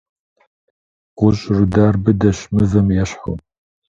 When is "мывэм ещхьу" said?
2.55-3.33